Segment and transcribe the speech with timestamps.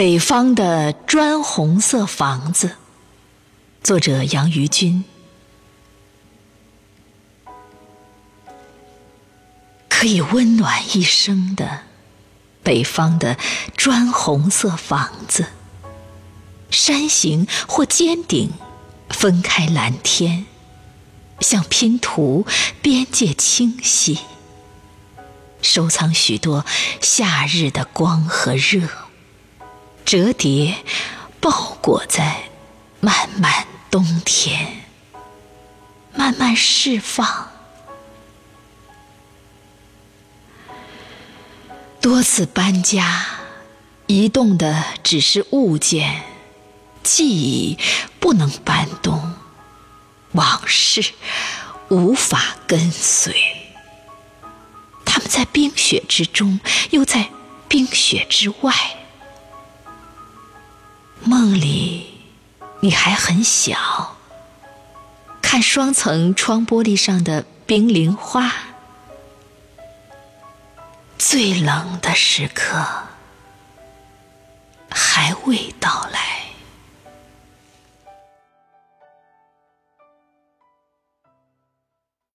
[0.00, 2.78] 北方的砖红色房子，
[3.82, 5.04] 作者杨于君。
[9.90, 11.82] 可以温暖一生的
[12.62, 13.36] 北方的
[13.76, 15.48] 砖红色房子，
[16.70, 18.54] 山形或尖顶，
[19.10, 20.46] 分开蓝天，
[21.40, 22.46] 像拼图，
[22.80, 24.20] 边界清晰，
[25.60, 26.64] 收藏许多
[27.02, 28.88] 夏日的光和热，
[30.10, 30.74] 折叠
[31.38, 32.50] 包裹在
[32.98, 34.82] 漫漫冬天，
[36.12, 37.48] 慢慢释放。
[42.00, 43.24] 多次搬家，
[44.08, 46.24] 移动的只是物件，
[47.04, 47.78] 记忆
[48.18, 49.36] 不能搬动，
[50.32, 51.12] 往事
[51.88, 53.32] 无法跟随。
[55.04, 56.58] 他们在冰雪之中，
[56.90, 57.30] 又在
[57.68, 58.74] 冰雪之外。
[61.30, 62.08] 梦里
[62.80, 64.16] 你还很小，
[65.40, 68.52] 看双层窗玻璃上的冰凌花。
[71.16, 72.84] 最冷的时刻
[74.90, 76.29] 还未到来。